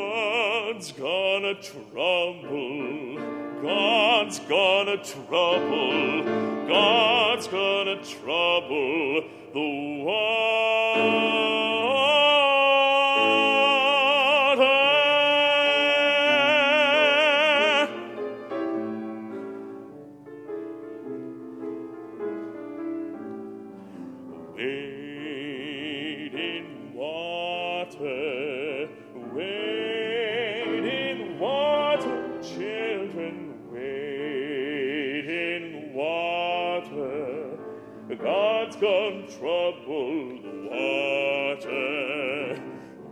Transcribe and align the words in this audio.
God's 0.00 0.92
gonna 0.92 1.54
trouble. 1.56 3.16
God's 3.62 4.38
gonna 4.38 4.96
trouble. 5.04 6.24
God's 6.66 7.48
gonna 7.48 8.02
trouble 8.02 9.24
the 9.52 10.02
water. 10.04 11.59
Children, 33.10 33.54
wade 33.72 35.28
in 35.28 35.92
water. 35.94 37.58
God's 38.20 38.76
gonna 38.76 39.26
trouble 39.26 40.42
the 40.42 40.68
water. 40.70 41.82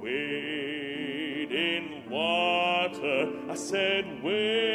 Wade 0.02 1.52
in 1.52 2.10
water, 2.10 3.32
I 3.48 3.55
said, 3.55 4.22
wade 4.22 4.67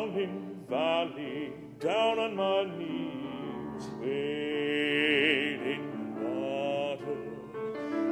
darling 0.00 0.64
valley, 0.68 1.52
down 1.78 2.18
on 2.18 2.34
my 2.34 2.64
knees, 2.78 3.88
wading 4.00 5.84
water, 6.24 7.18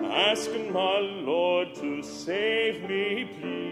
asking 0.05 0.71
my 0.71 0.99
Lord 0.99 1.75
to 1.77 2.03
save 2.03 2.87
me, 2.87 3.31
please. 3.41 3.68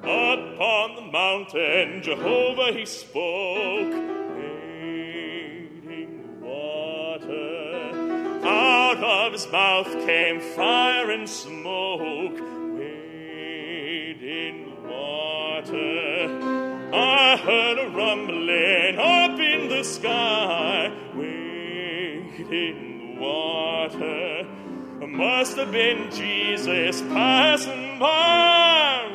Upon 0.01 0.95
the 0.95 1.01
mountain, 1.11 2.01
Jehovah 2.01 2.71
he 2.73 2.85
spoke, 2.85 3.93
water. 6.41 7.91
Out 8.43 9.03
of 9.03 9.33
his 9.33 9.47
mouth 9.51 9.91
came 10.05 10.39
fire 10.39 11.11
and 11.11 11.29
smoke, 11.29 11.58
Must 25.19 25.57
have 25.57 25.73
been 25.73 26.09
Jesus 26.11 27.01
passing 27.01 27.99
by, 27.99 29.08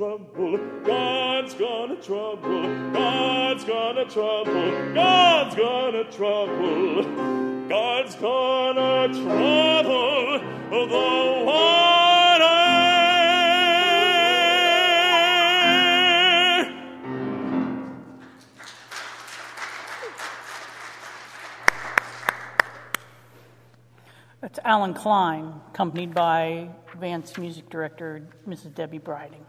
trouble. 0.00 0.58
God's 0.82 1.52
gonna 1.52 1.96
trouble. 1.96 2.90
God's 2.90 3.64
gonna 3.64 4.06
trouble. 4.06 4.94
God's 4.94 5.54
gonna 5.54 6.04
trouble. 6.10 7.68
God's 7.68 8.14
gonna 8.14 9.08
trouble 9.08 10.38
the 10.70 11.44
water. 11.44 12.46
That's 24.40 24.58
Alan 24.64 24.94
Klein, 24.94 25.60
accompanied 25.68 26.14
by 26.14 26.70
Advanced 26.94 27.36
Music 27.36 27.68
Director 27.68 28.26
Mrs. 28.48 28.74
Debbie 28.74 28.96
Briding. 28.96 29.44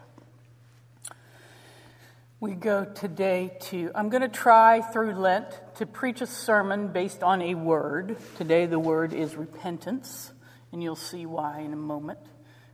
We 2.41 2.55
go 2.55 2.85
today 2.85 3.55
to, 3.65 3.91
I'm 3.93 4.09
going 4.09 4.23
to 4.23 4.27
try 4.27 4.81
through 4.81 5.13
Lent 5.13 5.45
to 5.75 5.85
preach 5.85 6.21
a 6.21 6.25
sermon 6.25 6.87
based 6.87 7.21
on 7.21 7.39
a 7.39 7.53
word. 7.53 8.17
Today 8.35 8.65
the 8.65 8.79
word 8.79 9.13
is 9.13 9.35
repentance, 9.35 10.31
and 10.71 10.81
you'll 10.81 10.95
see 10.95 11.27
why 11.27 11.59
in 11.59 11.71
a 11.71 11.75
moment, 11.75 12.17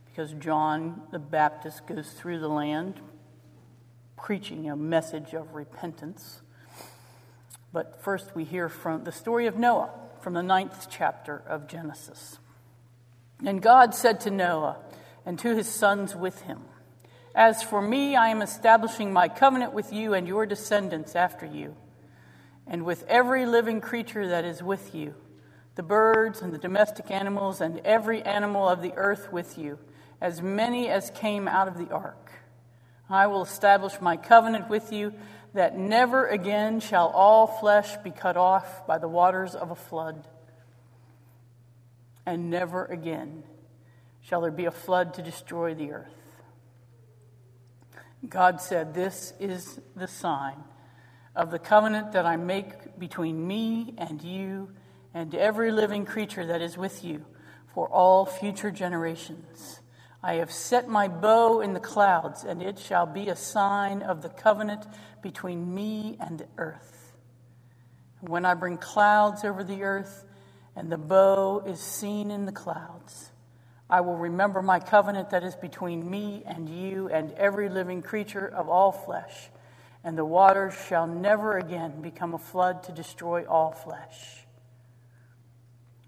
because 0.06 0.32
John 0.32 1.02
the 1.12 1.18
Baptist 1.18 1.86
goes 1.86 2.08
through 2.12 2.40
the 2.40 2.48
land 2.48 2.98
preaching 4.16 4.70
a 4.70 4.74
message 4.74 5.34
of 5.34 5.52
repentance. 5.52 6.40
But 7.70 8.02
first 8.02 8.34
we 8.34 8.44
hear 8.44 8.70
from 8.70 9.04
the 9.04 9.12
story 9.12 9.48
of 9.48 9.58
Noah 9.58 9.90
from 10.22 10.32
the 10.32 10.42
ninth 10.42 10.86
chapter 10.90 11.42
of 11.46 11.68
Genesis. 11.68 12.38
And 13.44 13.60
God 13.60 13.94
said 13.94 14.20
to 14.20 14.30
Noah 14.30 14.78
and 15.26 15.38
to 15.40 15.54
his 15.54 15.68
sons 15.68 16.16
with 16.16 16.40
him, 16.40 16.60
As 17.34 17.62
for 17.62 17.80
me, 17.80 18.16
I 18.16 18.28
am 18.28 18.42
establishing 18.42 19.12
my 19.12 19.28
covenant 19.28 19.72
with 19.72 19.92
you 19.92 20.14
and 20.14 20.26
your 20.26 20.46
descendants 20.46 21.14
after 21.14 21.46
you, 21.46 21.76
and 22.66 22.84
with 22.84 23.04
every 23.06 23.46
living 23.46 23.80
creature 23.80 24.28
that 24.28 24.44
is 24.44 24.62
with 24.62 24.94
you, 24.94 25.14
the 25.74 25.82
birds 25.82 26.40
and 26.40 26.52
the 26.52 26.58
domestic 26.58 27.10
animals 27.10 27.60
and 27.60 27.80
every 27.80 28.22
animal 28.22 28.68
of 28.68 28.82
the 28.82 28.92
earth 28.94 29.32
with 29.32 29.56
you, 29.56 29.78
as 30.20 30.42
many 30.42 30.88
as 30.88 31.10
came 31.10 31.46
out 31.46 31.68
of 31.68 31.78
the 31.78 31.92
ark. 31.92 32.32
I 33.08 33.26
will 33.26 33.42
establish 33.42 34.00
my 34.00 34.16
covenant 34.16 34.68
with 34.68 34.92
you 34.92 35.14
that 35.54 35.78
never 35.78 36.26
again 36.26 36.80
shall 36.80 37.08
all 37.08 37.46
flesh 37.46 37.96
be 37.98 38.10
cut 38.10 38.36
off 38.36 38.86
by 38.86 38.98
the 38.98 39.08
waters 39.08 39.54
of 39.54 39.70
a 39.70 39.74
flood. 39.74 40.26
And 42.26 42.50
never 42.50 42.84
again 42.84 43.44
shall 44.20 44.42
there 44.42 44.50
be 44.50 44.66
a 44.66 44.70
flood 44.70 45.14
to 45.14 45.22
destroy 45.22 45.74
the 45.74 45.92
earth. 45.92 46.17
God 48.26 48.60
said, 48.60 48.94
This 48.94 49.32
is 49.38 49.80
the 49.94 50.08
sign 50.08 50.64
of 51.36 51.50
the 51.50 51.58
covenant 51.58 52.12
that 52.12 52.26
I 52.26 52.36
make 52.36 52.98
between 52.98 53.46
me 53.46 53.94
and 53.96 54.22
you 54.22 54.70
and 55.14 55.34
every 55.34 55.70
living 55.70 56.04
creature 56.04 56.46
that 56.46 56.60
is 56.60 56.76
with 56.76 57.04
you 57.04 57.24
for 57.74 57.88
all 57.88 58.26
future 58.26 58.70
generations. 58.70 59.80
I 60.22 60.34
have 60.34 60.50
set 60.50 60.88
my 60.88 61.06
bow 61.06 61.60
in 61.60 61.74
the 61.74 61.80
clouds, 61.80 62.42
and 62.42 62.60
it 62.60 62.78
shall 62.78 63.06
be 63.06 63.28
a 63.28 63.36
sign 63.36 64.02
of 64.02 64.22
the 64.22 64.28
covenant 64.28 64.84
between 65.22 65.72
me 65.72 66.16
and 66.18 66.38
the 66.38 66.48
earth. 66.58 67.12
When 68.20 68.44
I 68.44 68.54
bring 68.54 68.78
clouds 68.78 69.44
over 69.44 69.62
the 69.62 69.84
earth, 69.84 70.24
and 70.74 70.90
the 70.90 70.98
bow 70.98 71.62
is 71.64 71.78
seen 71.78 72.32
in 72.32 72.46
the 72.46 72.52
clouds, 72.52 73.30
I 73.90 74.02
will 74.02 74.16
remember 74.16 74.60
my 74.60 74.80
covenant 74.80 75.30
that 75.30 75.42
is 75.42 75.56
between 75.56 76.08
me 76.08 76.42
and 76.44 76.68
you 76.68 77.08
and 77.08 77.32
every 77.32 77.70
living 77.70 78.02
creature 78.02 78.46
of 78.46 78.68
all 78.68 78.92
flesh, 78.92 79.50
and 80.04 80.16
the 80.16 80.26
waters 80.26 80.74
shall 80.88 81.06
never 81.06 81.56
again 81.56 82.02
become 82.02 82.34
a 82.34 82.38
flood 82.38 82.82
to 82.84 82.92
destroy 82.92 83.44
all 83.46 83.72
flesh. 83.72 84.44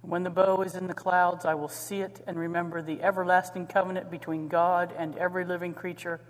When 0.03 0.25
the 0.25 0.31
bow 0.31 0.61
is 0.63 0.75
in 0.75 0.89
the 0.89 0.95
clouds, 0.95 1.45
I 1.45 1.55
will 1.55 1.69
see 1.69 2.01
it 2.01 2.23
and 2.27 2.39
remember 2.39 2.83
the 2.83 3.03
everlasting 3.03 3.67
covenant 3.67 4.11
between 4.11 4.49
God 4.49 4.95
and 4.97 5.17
every 5.17 5.45
living 5.45 5.75
creature 5.75 6.21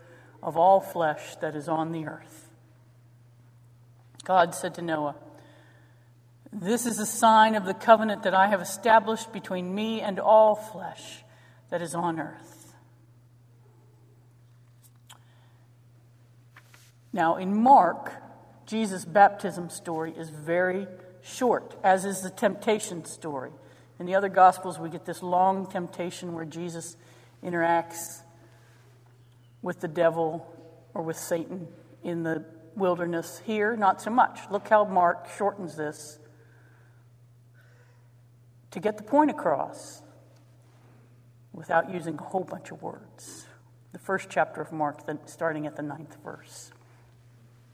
of 0.42 0.56
all 0.56 0.80
flesh 0.80 1.36
that 1.36 1.56
is 1.56 1.68
on 1.68 1.92
the 1.92 2.06
earth. 2.06 2.48
God 4.24 4.54
said 4.54 4.74
to 4.74 4.82
Noah, 4.82 5.16
This 6.52 6.86
is 6.86 6.98
a 6.98 7.06
sign 7.06 7.54
of 7.54 7.64
the 7.64 7.74
covenant 7.74 8.22
that 8.22 8.34
I 8.34 8.48
have 8.48 8.60
established 8.60 9.32
between 9.32 9.74
me 9.74 10.00
and 10.00 10.18
all 10.18 10.54
flesh 10.54 11.24
that 11.70 11.80
is 11.80 11.94
on 11.94 12.20
earth. 12.20 12.74
Now, 17.12 17.36
in 17.36 17.56
Mark, 17.60 18.12
Jesus' 18.66 19.04
baptism 19.04 19.70
story 19.70 20.12
is 20.16 20.30
very 20.30 20.86
short, 21.22 21.76
as 21.82 22.04
is 22.04 22.22
the 22.22 22.30
temptation 22.30 23.04
story. 23.04 23.50
In 23.98 24.06
the 24.06 24.14
other 24.14 24.28
Gospels, 24.28 24.78
we 24.78 24.90
get 24.90 25.04
this 25.04 25.22
long 25.22 25.66
temptation 25.66 26.34
where 26.34 26.44
Jesus 26.44 26.96
interacts 27.42 28.22
with 29.62 29.80
the 29.80 29.88
devil 29.88 30.46
or 30.94 31.02
with 31.02 31.18
Satan 31.18 31.68
in 32.02 32.22
the 32.22 32.44
wilderness. 32.76 33.42
Here, 33.44 33.76
not 33.76 34.00
so 34.00 34.10
much. 34.10 34.38
Look 34.50 34.68
how 34.68 34.84
Mark 34.84 35.28
shortens 35.36 35.76
this 35.76 36.18
to 38.70 38.80
get 38.80 38.96
the 38.96 39.02
point 39.02 39.30
across 39.30 40.02
without 41.60 41.92
using 41.92 42.18
a 42.18 42.22
whole 42.22 42.42
bunch 42.42 42.70
of 42.70 42.80
words. 42.82 43.44
The 43.92 43.98
first 43.98 44.30
chapter 44.30 44.62
of 44.62 44.72
Mark, 44.72 45.02
starting 45.26 45.66
at 45.66 45.76
the 45.76 45.82
ninth 45.82 46.16
verse. 46.24 46.70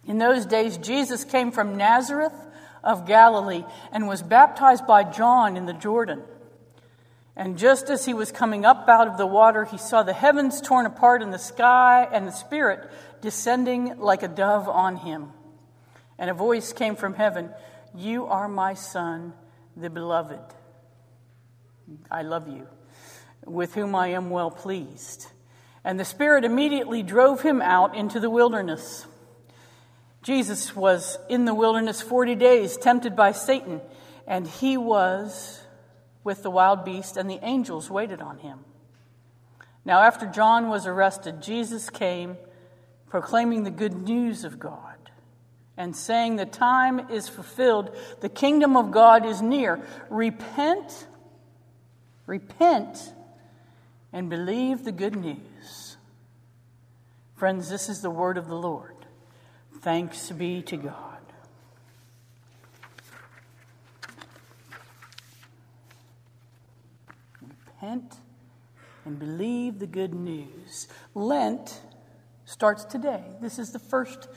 In 0.04 0.18
those 0.18 0.44
days, 0.44 0.76
Jesus 0.76 1.24
came 1.24 1.52
from 1.52 1.76
Nazareth 1.76 2.34
of 2.82 3.06
Galilee 3.06 3.64
and 3.92 4.08
was 4.08 4.22
baptized 4.22 4.88
by 4.88 5.04
John 5.04 5.56
in 5.56 5.66
the 5.66 5.72
Jordan. 5.72 6.22
And 7.36 7.56
just 7.56 7.88
as 7.88 8.04
he 8.04 8.12
was 8.12 8.32
coming 8.32 8.64
up 8.64 8.88
out 8.88 9.06
of 9.06 9.18
the 9.18 9.26
water, 9.26 9.64
he 9.64 9.78
saw 9.78 10.02
the 10.02 10.12
heavens 10.12 10.60
torn 10.60 10.84
apart 10.84 11.22
in 11.22 11.30
the 11.30 11.38
sky 11.38 12.08
and 12.10 12.26
the 12.26 12.32
Spirit 12.32 12.90
descending 13.20 14.00
like 14.00 14.24
a 14.24 14.28
dove 14.28 14.68
on 14.68 14.96
him. 14.96 15.28
And 16.18 16.28
a 16.28 16.34
voice 16.34 16.72
came 16.72 16.96
from 16.96 17.14
heaven 17.14 17.50
You 17.94 18.26
are 18.26 18.48
my 18.48 18.74
Son, 18.74 19.32
the 19.76 19.90
beloved. 19.90 20.40
I 22.10 22.22
love 22.22 22.48
you, 22.48 22.66
with 23.46 23.74
whom 23.74 23.94
I 23.94 24.08
am 24.08 24.30
well 24.30 24.50
pleased. 24.50 25.28
And 25.84 25.98
the 25.98 26.04
Spirit 26.04 26.44
immediately 26.44 27.02
drove 27.02 27.42
him 27.42 27.62
out 27.62 27.96
into 27.96 28.20
the 28.20 28.28
wilderness. 28.28 29.06
Jesus 30.22 30.74
was 30.74 31.16
in 31.28 31.44
the 31.44 31.54
wilderness 31.54 32.02
40 32.02 32.34
days, 32.34 32.76
tempted 32.76 33.14
by 33.14 33.32
Satan, 33.32 33.80
and 34.26 34.46
he 34.46 34.76
was 34.76 35.62
with 36.24 36.42
the 36.42 36.50
wild 36.50 36.84
beast, 36.84 37.16
and 37.16 37.30
the 37.30 37.38
angels 37.42 37.88
waited 37.88 38.20
on 38.20 38.38
him. 38.38 38.58
Now, 39.84 40.00
after 40.00 40.26
John 40.26 40.68
was 40.68 40.84
arrested, 40.88 41.40
Jesus 41.40 41.88
came 41.88 42.36
proclaiming 43.08 43.62
the 43.62 43.70
good 43.70 43.94
news 43.94 44.42
of 44.42 44.58
God 44.58 44.96
and 45.76 45.94
saying, 45.94 46.36
The 46.36 46.46
time 46.46 47.10
is 47.10 47.28
fulfilled, 47.28 47.94
the 48.20 48.28
kingdom 48.28 48.76
of 48.76 48.90
God 48.90 49.24
is 49.24 49.40
near. 49.40 49.80
Repent, 50.10 51.06
repent, 52.26 53.12
and 54.16 54.30
believe 54.30 54.82
the 54.82 54.92
good 54.92 55.14
news. 55.14 55.98
Friends, 57.34 57.68
this 57.68 57.90
is 57.90 58.00
the 58.00 58.08
word 58.08 58.38
of 58.38 58.48
the 58.48 58.54
Lord. 58.54 58.94
Thanks 59.82 60.30
be 60.30 60.62
to 60.62 60.78
God. 60.78 61.20
Repent 67.42 68.14
and 69.04 69.18
believe 69.18 69.80
the 69.80 69.86
good 69.86 70.14
news. 70.14 70.88
Lent 71.14 71.82
starts 72.46 72.86
today. 72.86 73.22
This 73.42 73.58
is 73.58 73.72
the 73.72 73.78
first 73.78 74.28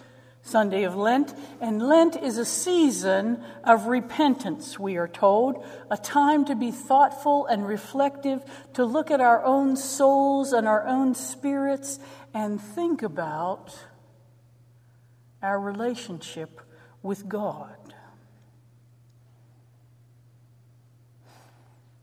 Sunday 0.41 0.83
of 0.83 0.95
Lent, 0.95 1.33
and 1.61 1.81
Lent 1.81 2.15
is 2.15 2.37
a 2.37 2.45
season 2.45 3.43
of 3.63 3.85
repentance, 3.85 4.79
we 4.79 4.97
are 4.97 5.07
told, 5.07 5.63
a 5.91 5.97
time 5.97 6.45
to 6.45 6.55
be 6.55 6.71
thoughtful 6.71 7.45
and 7.45 7.67
reflective, 7.67 8.43
to 8.73 8.83
look 8.85 9.11
at 9.11 9.21
our 9.21 9.43
own 9.43 9.75
souls 9.75 10.53
and 10.53 10.67
our 10.67 10.87
own 10.87 11.13
spirits 11.13 11.99
and 12.33 12.59
think 12.59 13.03
about 13.03 13.77
our 15.43 15.59
relationship 15.59 16.61
with 17.03 17.29
God. 17.29 17.75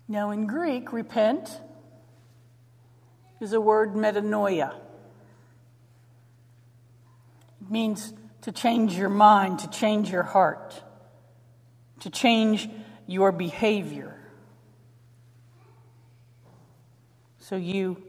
Now, 0.08 0.30
in 0.30 0.46
Greek, 0.46 0.92
repent 0.92 1.60
is 3.40 3.52
a 3.52 3.60
word 3.60 3.94
metanoia. 3.94 4.72
It 7.60 7.70
means 7.70 8.12
to 8.46 8.52
change 8.52 8.94
your 8.94 9.08
mind, 9.08 9.58
to 9.58 9.68
change 9.70 10.08
your 10.08 10.22
heart, 10.22 10.80
to 11.98 12.08
change 12.08 12.68
your 13.04 13.32
behavior. 13.32 14.16
So, 17.40 17.56
you, 17.56 18.00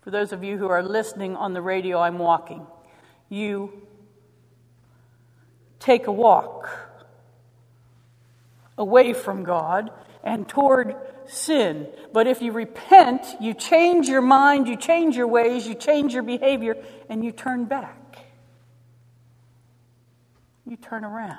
for 0.00 0.10
those 0.10 0.32
of 0.32 0.42
you 0.42 0.56
who 0.56 0.68
are 0.68 0.82
listening 0.82 1.36
on 1.36 1.52
the 1.52 1.60
radio, 1.60 2.00
I'm 2.00 2.18
walking 2.18 2.66
you 3.28 3.82
take 5.78 6.06
a 6.06 6.12
walk 6.12 6.70
away 8.78 9.12
from 9.12 9.44
God 9.44 9.90
and 10.22 10.48
toward 10.48 10.96
sin. 11.26 11.86
But 12.14 12.26
if 12.26 12.40
you 12.40 12.52
repent, 12.52 13.26
you 13.42 13.52
change 13.52 14.08
your 14.08 14.22
mind, 14.22 14.68
you 14.68 14.76
change 14.76 15.18
your 15.18 15.28
ways, 15.28 15.66
you 15.68 15.74
change 15.74 16.14
your 16.14 16.22
behavior, 16.22 16.76
and 17.10 17.22
you 17.22 17.30
turn 17.30 17.66
back. 17.66 18.03
You 20.74 20.78
turn 20.78 21.04
around. 21.04 21.38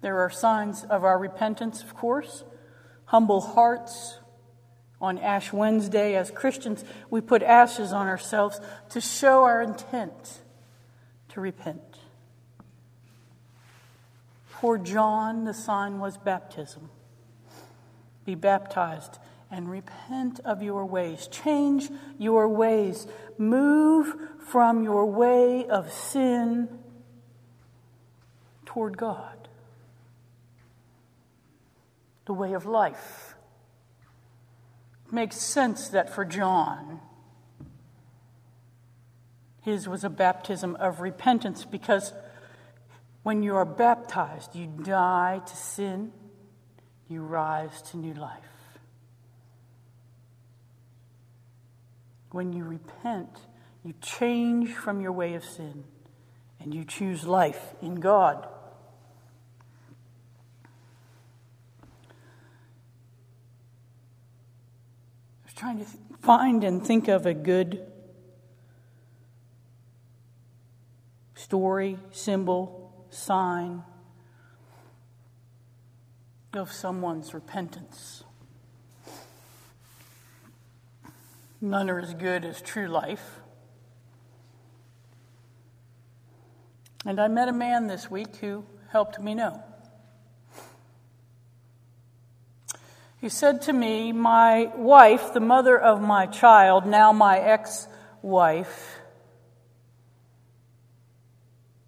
There 0.00 0.20
are 0.20 0.30
signs 0.30 0.84
of 0.84 1.02
our 1.02 1.18
repentance, 1.18 1.82
of 1.82 1.96
course 1.96 2.44
humble 3.06 3.40
hearts, 3.40 4.20
on 5.00 5.18
Ash 5.18 5.52
Wednesday, 5.52 6.14
as 6.14 6.30
Christians, 6.30 6.84
we 7.10 7.20
put 7.20 7.42
ashes 7.42 7.92
on 7.92 8.06
ourselves 8.06 8.60
to 8.90 9.00
show 9.00 9.42
our 9.42 9.60
intent 9.60 10.42
to 11.30 11.40
repent. 11.40 11.98
For 14.46 14.78
John, 14.78 15.46
the 15.46 15.54
sign 15.54 15.98
was 15.98 16.16
baptism. 16.16 16.90
Be 18.24 18.36
baptized 18.36 19.18
and 19.50 19.70
repent 19.70 20.40
of 20.44 20.62
your 20.62 20.84
ways. 20.84 21.26
Change 21.28 21.90
your 22.18 22.48
ways. 22.48 23.06
Move 23.38 24.14
from 24.40 24.82
your 24.82 25.06
way 25.06 25.66
of 25.66 25.92
sin 25.92 26.68
toward 28.66 28.96
God, 28.96 29.48
the 32.26 32.34
way 32.34 32.52
of 32.52 32.66
life 32.66 33.28
makes 35.12 35.36
sense 35.36 35.88
that 35.88 36.14
for 36.14 36.24
John, 36.24 37.00
his 39.62 39.88
was 39.88 40.04
a 40.04 40.10
baptism 40.10 40.76
of 40.76 41.00
repentance 41.00 41.64
because 41.64 42.12
when 43.22 43.42
you 43.42 43.56
are 43.56 43.64
baptized, 43.64 44.54
you 44.54 44.66
die 44.66 45.40
to 45.46 45.56
sin, 45.56 46.12
you 47.08 47.22
rise 47.22 47.82
to 47.90 47.96
new 47.96 48.14
life. 48.14 48.57
When 52.30 52.52
you 52.52 52.64
repent, 52.64 53.40
you 53.84 53.94
change 54.00 54.74
from 54.74 55.00
your 55.00 55.12
way 55.12 55.34
of 55.34 55.44
sin 55.44 55.84
and 56.60 56.74
you 56.74 56.84
choose 56.84 57.24
life 57.24 57.74
in 57.80 57.96
God. 57.96 58.46
I 65.42 65.44
was 65.44 65.54
trying 65.54 65.78
to 65.78 65.86
find 66.20 66.64
and 66.64 66.84
think 66.84 67.08
of 67.08 67.24
a 67.24 67.34
good 67.34 67.86
story, 71.34 71.98
symbol, 72.10 73.06
sign 73.10 73.82
of 76.52 76.70
someone's 76.72 77.32
repentance. 77.32 78.24
None 81.60 81.90
are 81.90 81.98
as 81.98 82.14
good 82.14 82.44
as 82.44 82.62
true 82.62 82.86
life. 82.86 83.40
And 87.04 87.20
I 87.20 87.28
met 87.28 87.48
a 87.48 87.52
man 87.52 87.86
this 87.86 88.10
week 88.10 88.36
who 88.36 88.64
helped 88.90 89.18
me 89.20 89.34
know. 89.34 89.62
He 93.20 93.28
said 93.28 93.62
to 93.62 93.72
me, 93.72 94.12
My 94.12 94.70
wife, 94.76 95.32
the 95.32 95.40
mother 95.40 95.76
of 95.78 96.00
my 96.00 96.26
child, 96.26 96.86
now 96.86 97.12
my 97.12 97.38
ex 97.38 97.88
wife, 98.22 99.00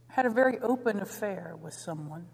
had 0.09 0.27
a 0.27 0.31
very 0.31 0.59
open 0.59 1.01
affair 1.01 1.55
with 1.61 1.75
someone. 1.75 2.27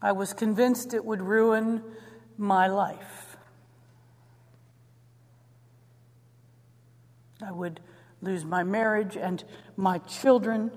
I 0.00 0.12
was 0.12 0.32
convinced 0.32 0.94
it 0.94 1.04
would 1.04 1.22
ruin 1.22 1.82
my 2.38 2.68
life. 2.68 3.21
I 7.42 7.52
would 7.52 7.80
lose 8.20 8.44
my 8.44 8.62
marriage 8.62 9.16
and 9.16 9.42
my 9.76 9.98
children, 9.98 10.70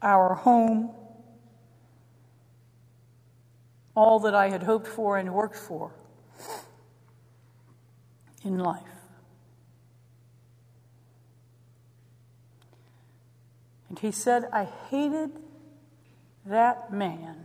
our 0.00 0.34
home, 0.34 0.90
all 3.94 4.20
that 4.20 4.34
I 4.34 4.48
had 4.48 4.62
hoped 4.62 4.86
for 4.86 5.16
and 5.18 5.32
worked 5.32 5.56
for 5.56 5.92
in 8.44 8.58
life. 8.58 8.82
And 13.88 13.98
he 13.98 14.10
said, 14.10 14.48
I 14.52 14.64
hated 14.90 15.30
that 16.46 16.92
man 16.92 17.44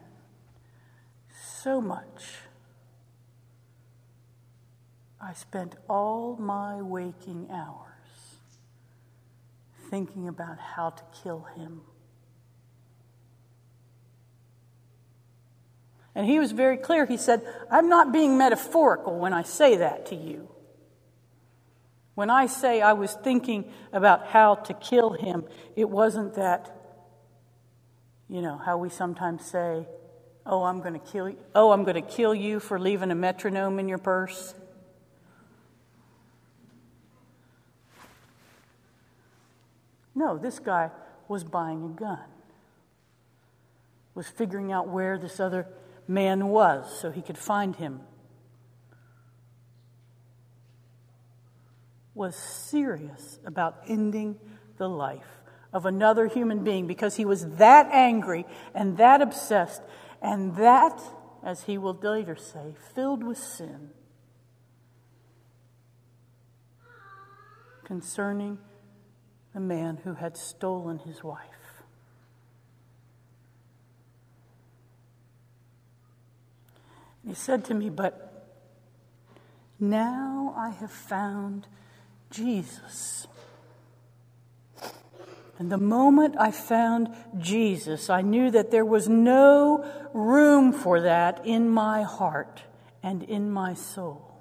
so 1.35 1.81
much. 1.81 2.46
I 5.19 5.33
spent 5.33 5.75
all 5.89 6.35
my 6.37 6.81
waking 6.81 7.49
hours 7.51 7.87
thinking 9.89 10.27
about 10.27 10.59
how 10.59 10.91
to 10.91 11.03
kill 11.23 11.47
him. 11.55 11.81
And 16.13 16.25
he 16.25 16.39
was 16.39 16.51
very 16.51 16.77
clear. 16.77 17.05
He 17.05 17.17
said, 17.17 17.41
I'm 17.69 17.89
not 17.89 18.11
being 18.11 18.37
metaphorical 18.37 19.19
when 19.19 19.33
I 19.33 19.43
say 19.43 19.77
that 19.77 20.07
to 20.07 20.15
you. 20.15 20.49
When 22.15 22.31
I 22.31 22.47
say 22.47 22.81
I 22.81 22.93
was 22.93 23.13
thinking 23.13 23.71
about 23.93 24.25
how 24.25 24.55
to 24.55 24.73
kill 24.73 25.11
him, 25.11 25.45
it 25.75 25.87
wasn't 25.87 26.33
that, 26.33 26.75
you 28.27 28.41
know, 28.41 28.57
how 28.57 28.77
we 28.77 28.89
sometimes 28.89 29.45
say, 29.45 29.85
oh, 30.43 30.63
I'm 30.63 30.79
going 30.79 30.99
to 30.99 31.11
kill 31.11 31.29
you. 31.29 31.37
Oh, 31.53 31.71
I'm 31.71 31.83
going 31.83 32.01
to 32.03 32.09
kill 32.09 32.33
you 32.33 32.59
for 32.59 32.79
leaving 32.79 33.11
a 33.11 33.15
metronome 33.15 33.77
in 33.77 33.87
your 33.87 33.99
purse. 33.99 34.55
No, 40.17 40.35
this 40.35 40.57
guy 40.57 40.89
was 41.27 41.43
buying 41.43 41.83
a 41.83 41.89
gun, 41.89 42.25
was 44.15 44.27
figuring 44.27 44.71
out 44.71 44.87
where 44.87 45.19
this 45.19 45.39
other 45.39 45.67
man 46.07 46.47
was 46.47 46.99
so 46.99 47.11
he 47.11 47.21
could 47.21 47.37
find 47.37 47.75
him. 47.75 48.01
Was 52.15 52.35
serious 52.35 53.39
about 53.45 53.83
ending 53.87 54.39
the 54.77 54.89
life 54.89 55.43
of 55.71 55.85
another 55.85 56.25
human 56.25 56.63
being 56.63 56.87
because 56.87 57.17
he 57.17 57.25
was 57.25 57.45
that 57.57 57.87
angry 57.91 58.47
and 58.73 58.97
that 58.97 59.21
obsessed 59.21 59.83
and 60.19 60.55
that, 60.55 60.99
as 61.43 61.65
he 61.65 61.77
will 61.77 61.93
later 61.93 62.35
say, 62.35 62.73
filled 62.95 63.23
with 63.23 63.37
sin 63.37 63.91
concerning 67.83 68.57
the 69.57 69.61
man 69.61 69.97
who 70.03 70.13
had 70.13 70.37
stolen 70.37 70.99
his 70.99 71.23
wife. 71.23 71.81
He 77.27 77.33
said 77.33 77.65
to 77.65 77.73
me, 77.73 77.89
But 77.89 78.53
now 79.79 80.53
I 80.55 80.69
have 80.69 80.91
found 80.91 81.65
Jesus. 82.29 83.25
And 85.57 85.71
the 85.71 85.79
moment 85.79 86.35
I 86.37 86.51
found 86.51 87.09
Jesus, 87.39 88.11
I 88.11 88.21
knew 88.21 88.51
that 88.51 88.69
there 88.69 88.85
was 88.85 89.09
no 89.09 89.83
room 90.13 90.71
for 90.71 91.01
that 91.01 91.43
in 91.47 91.67
my 91.67 92.03
heart 92.03 92.61
and 93.01 93.23
in 93.23 93.49
my 93.49 93.73
soul. 93.73 94.39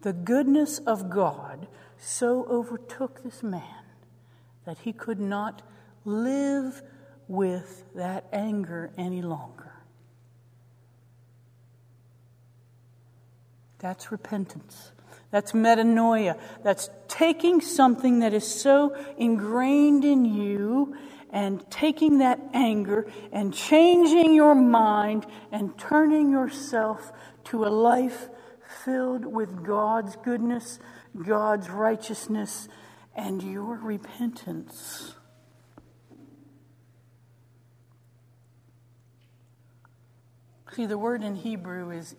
The 0.00 0.14
goodness 0.14 0.78
of 0.78 1.10
God 1.10 1.66
so 2.02 2.44
overtook 2.50 3.22
this 3.22 3.42
man 3.44 3.62
that 4.64 4.78
he 4.78 4.92
could 4.92 5.20
not 5.20 5.62
live 6.04 6.82
with 7.28 7.84
that 7.94 8.26
anger 8.32 8.90
any 8.98 9.22
longer. 9.22 9.72
That's 13.78 14.10
repentance. 14.10 14.90
That's 15.30 15.52
metanoia. 15.52 16.38
That's 16.64 16.90
taking 17.06 17.60
something 17.60 18.18
that 18.18 18.34
is 18.34 18.46
so 18.46 18.96
ingrained 19.16 20.04
in 20.04 20.24
you 20.24 20.96
and 21.30 21.64
taking 21.70 22.18
that 22.18 22.40
anger 22.52 23.10
and 23.32 23.54
changing 23.54 24.34
your 24.34 24.54
mind 24.54 25.24
and 25.52 25.76
turning 25.78 26.30
yourself 26.30 27.12
to 27.44 27.64
a 27.64 27.70
life 27.70 28.28
filled 28.84 29.24
with 29.24 29.64
God's 29.64 30.16
goodness, 30.16 30.78
God's 31.20 31.68
righteousness, 31.68 32.68
and 33.14 33.42
your 33.42 33.76
repentance. 33.76 35.14
See, 40.74 40.86
the 40.86 40.96
word 40.96 41.22
in 41.22 41.34
Hebrew 41.34 41.90
is 41.90 42.16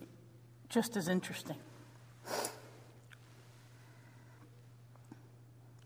just 0.69 0.95
as 0.95 1.07
interesting. 1.07 1.57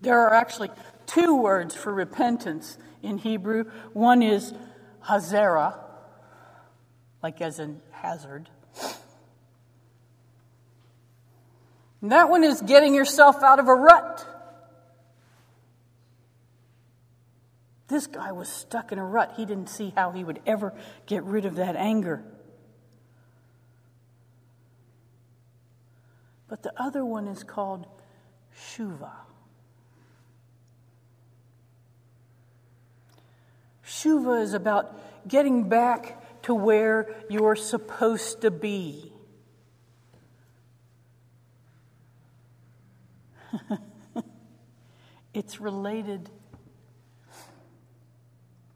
There 0.02 0.20
are 0.20 0.34
actually 0.34 0.70
two 1.06 1.36
words 1.36 1.76
for 1.76 1.94
repentance 1.94 2.78
in 3.02 3.18
Hebrew. 3.18 3.66
One 3.94 4.22
is 4.22 4.54
hazera, 5.06 5.80
like 7.24 7.42
as 7.42 7.60
in 7.60 7.82
hazard. 7.92 8.50
And 12.02 12.12
that 12.12 12.30
one 12.30 12.44
is 12.44 12.62
getting 12.62 12.94
yourself 12.94 13.42
out 13.42 13.60
of 13.60 13.68
a 13.68 13.74
rut. 13.74 14.26
This 17.88 18.06
guy 18.06 18.32
was 18.34 18.50
stuck 18.50 18.92
in 18.92 19.00
a 19.00 19.06
rut. 19.06 19.34
He 19.38 19.46
didn't 19.46 19.70
see 19.70 19.94
how 19.96 20.12
he 20.12 20.24
would 20.24 20.42
ever 20.46 20.74
get 21.06 21.24
rid 21.24 21.46
of 21.46 21.56
that 21.56 21.76
anger. 21.76 22.24
But 26.48 26.64
the 26.64 26.74
other 26.78 27.04
one 27.04 27.28
is 27.28 27.44
called 27.44 27.88
Shuva. 28.56 29.12
Shuva 33.86 34.42
is 34.42 34.54
about 34.54 35.28
getting 35.28 35.70
back 35.70 36.44
to 36.44 36.54
where 36.54 37.14
you're 37.30 37.56
supposed 37.56 38.42
to 38.42 38.52
be. 38.52 39.12
it's 45.34 45.60
related 45.60 46.30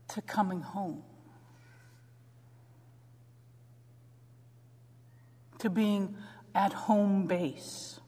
to 0.10 0.22
coming 0.22 0.62
home, 0.62 1.04
to 5.60 5.70
being 5.70 6.16
at 6.54 6.74
home 6.74 7.28
base. 7.28 8.01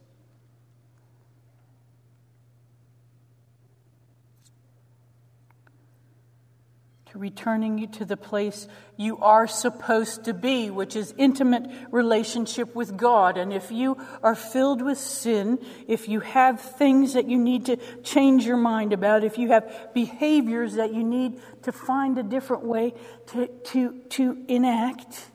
To 7.14 7.20
returning 7.20 7.78
you 7.78 7.86
to 7.86 8.06
the 8.06 8.18
place 8.18 8.68
you 8.98 9.20
are 9.20 9.46
supposed 9.46 10.24
to 10.24 10.34
be, 10.34 10.72
which 10.72 10.96
is 10.96 11.14
intimate 11.16 11.64
relationship 11.92 12.74
with 12.74 12.98
God. 12.98 13.38
And 13.38 13.54
if 13.54 13.72
you 13.72 14.04
are 14.24 14.34
filled 14.34 14.82
with 14.82 14.98
sin, 14.98 15.60
if 15.88 16.10
you 16.10 16.22
have 16.22 16.60
things 16.60 17.14
that 17.14 17.30
you 17.30 17.38
need 17.38 17.68
to 17.68 17.78
change 18.02 18.48
your 18.48 18.58
mind 18.58 18.94
about, 18.94 19.24
if 19.24 19.38
you 19.38 19.50
have 19.50 19.94
behaviors 19.94 20.74
that 20.76 20.92
you 20.92 21.04
need 21.04 21.40
to 21.62 21.72
find 21.72 22.18
a 22.18 22.24
different 22.24 22.64
way 22.66 22.96
to, 23.28 23.48
to, 23.48 24.00
to 24.10 24.44
enact, 24.48 25.30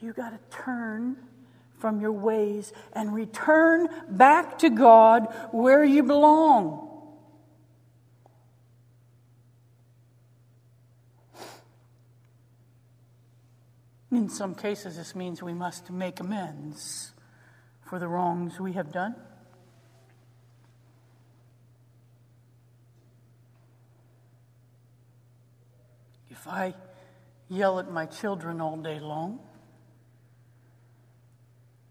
you 0.00 0.12
got 0.12 0.30
to 0.30 0.56
turn 0.56 1.16
from 1.78 2.00
your 2.00 2.10
ways 2.10 2.72
and 2.94 3.14
return 3.14 3.86
back 4.08 4.58
to 4.58 4.70
God 4.70 5.32
where 5.52 5.84
you 5.84 6.02
belong. 6.02 6.91
In 14.12 14.28
some 14.28 14.54
cases, 14.54 14.98
this 14.98 15.14
means 15.14 15.42
we 15.42 15.54
must 15.54 15.90
make 15.90 16.20
amends 16.20 17.12
for 17.80 17.98
the 17.98 18.06
wrongs 18.06 18.60
we 18.60 18.74
have 18.74 18.92
done. 18.92 19.16
If 26.28 26.46
I 26.46 26.74
yell 27.48 27.78
at 27.78 27.90
my 27.90 28.04
children 28.04 28.60
all 28.60 28.76
day 28.76 29.00
long, 29.00 29.40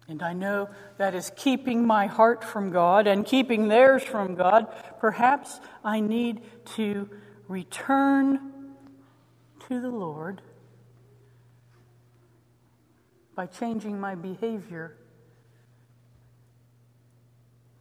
And 0.08 0.22
I 0.22 0.32
know 0.34 0.68
that 0.98 1.14
is 1.14 1.32
keeping 1.36 1.86
my 1.86 2.06
heart 2.06 2.44
from 2.44 2.70
God 2.70 3.06
and 3.06 3.24
keeping 3.24 3.68
theirs 3.68 4.02
from 4.02 4.34
God. 4.34 4.66
Perhaps 5.00 5.58
I 5.82 6.00
need 6.00 6.42
to 6.76 7.08
return 7.48 8.74
to 9.68 9.80
the 9.80 9.88
Lord 9.88 10.42
by 13.34 13.46
changing 13.46 13.98
my 13.98 14.14
behavior, 14.14 14.96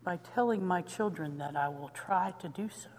by 0.04 0.18
telling 0.34 0.66
my 0.66 0.82
children 0.82 1.38
that 1.38 1.56
I 1.56 1.70
will 1.70 1.90
try 1.90 2.34
to 2.40 2.48
do 2.48 2.70
so. 2.70 2.90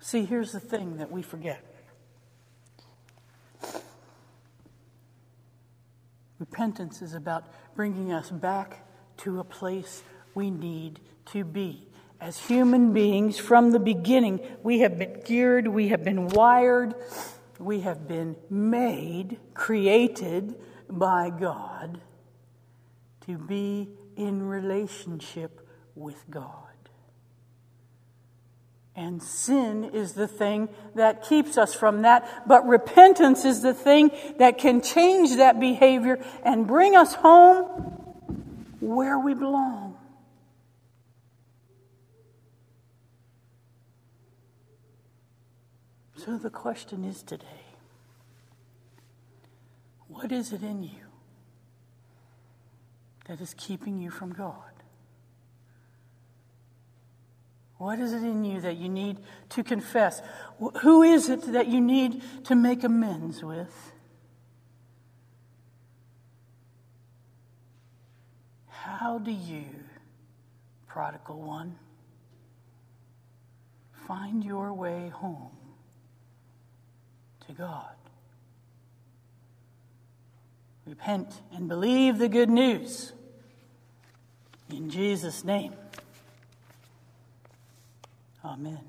See, 0.00 0.24
here's 0.24 0.52
the 0.52 0.60
thing 0.60 0.98
that 0.98 1.10
we 1.10 1.22
forget 1.22 1.64
repentance 6.38 7.00
is 7.00 7.14
about 7.14 7.44
bringing 7.74 8.12
us 8.12 8.30
back 8.30 8.86
to 9.16 9.40
a 9.40 9.44
place 9.44 10.02
we 10.34 10.50
need 10.50 11.00
to 11.26 11.42
be. 11.42 11.88
As 12.24 12.38
human 12.38 12.94
beings, 12.94 13.36
from 13.36 13.72
the 13.72 13.78
beginning, 13.78 14.40
we 14.62 14.78
have 14.78 14.96
been 14.96 15.20
geared, 15.26 15.68
we 15.68 15.88
have 15.88 16.02
been 16.02 16.28
wired, 16.28 16.94
we 17.58 17.80
have 17.80 18.08
been 18.08 18.34
made, 18.48 19.38
created 19.52 20.54
by 20.88 21.28
God 21.28 22.00
to 23.26 23.36
be 23.36 23.90
in 24.16 24.42
relationship 24.42 25.68
with 25.94 26.24
God. 26.30 26.54
And 28.96 29.22
sin 29.22 29.84
is 29.92 30.14
the 30.14 30.26
thing 30.26 30.70
that 30.94 31.24
keeps 31.28 31.58
us 31.58 31.74
from 31.74 32.00
that. 32.02 32.48
But 32.48 32.66
repentance 32.66 33.44
is 33.44 33.60
the 33.60 33.74
thing 33.74 34.10
that 34.38 34.56
can 34.56 34.80
change 34.80 35.36
that 35.36 35.60
behavior 35.60 36.24
and 36.42 36.66
bring 36.66 36.96
us 36.96 37.16
home 37.16 37.66
where 38.80 39.18
we 39.18 39.34
belong. 39.34 39.93
So 46.24 46.38
the 46.38 46.48
question 46.48 47.04
is 47.04 47.22
today 47.22 47.44
what 50.08 50.32
is 50.32 50.54
it 50.54 50.62
in 50.62 50.82
you 50.82 51.04
that 53.26 53.42
is 53.42 53.54
keeping 53.58 53.98
you 53.98 54.10
from 54.10 54.32
God? 54.32 54.54
What 57.76 57.98
is 57.98 58.14
it 58.14 58.22
in 58.22 58.42
you 58.42 58.62
that 58.62 58.78
you 58.78 58.88
need 58.88 59.18
to 59.50 59.62
confess? 59.62 60.22
Who 60.80 61.02
is 61.02 61.28
it 61.28 61.52
that 61.52 61.68
you 61.68 61.80
need 61.80 62.22
to 62.44 62.54
make 62.54 62.84
amends 62.84 63.42
with? 63.42 63.92
How 68.68 69.18
do 69.18 69.30
you, 69.30 69.66
prodigal 70.88 71.42
one, 71.42 71.76
find 74.06 74.42
your 74.42 74.72
way 74.72 75.10
home 75.10 75.50
to 77.46 77.52
God? 77.52 77.94
Repent 80.86 81.28
and 81.52 81.68
believe 81.68 82.18
the 82.18 82.28
good 82.28 82.50
news. 82.50 83.12
In 84.70 84.90
Jesus' 84.90 85.44
name. 85.44 85.72
Amen. 88.44 88.80